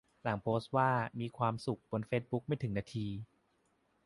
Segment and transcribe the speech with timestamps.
[0.23, 3.07] หลังโพสต์ว่า "มีความสุข" บนเฟซบุ๊กไม่ถึงหนึ่งนาที